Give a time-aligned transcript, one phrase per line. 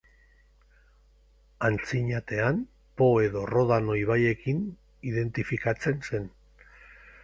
[1.69, 2.63] Antzinatean,
[3.03, 4.67] Po edo Rodano ibaiekin
[5.15, 6.31] identifikatzen zen.